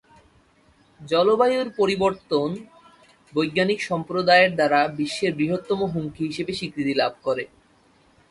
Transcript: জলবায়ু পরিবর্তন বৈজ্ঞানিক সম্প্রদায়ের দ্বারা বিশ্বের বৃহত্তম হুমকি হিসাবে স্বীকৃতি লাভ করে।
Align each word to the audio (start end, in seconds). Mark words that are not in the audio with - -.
জলবায়ু 1.01 1.61
পরিবর্তন 1.77 2.49
বৈজ্ঞানিক 3.33 3.79
সম্প্রদায়ের 3.81 4.51
দ্বারা 4.55 4.79
বিশ্বের 4.97 5.31
বৃহত্তম 5.35 5.79
হুমকি 5.93 6.21
হিসাবে 6.27 6.53
স্বীকৃতি 6.53 6.93
লাভ 6.93 7.13
করে। 7.23 7.43